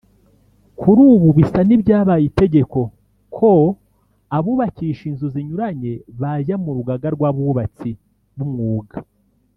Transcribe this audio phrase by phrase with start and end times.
[0.79, 2.79] Kuri ubu bisa n’ibyabaye itegeko
[3.35, 3.51] ko
[4.37, 7.91] abubakisha inzu zinyuranye bajya mu Rugaga rw’Abubatsi
[8.37, 8.95] b’Umwuga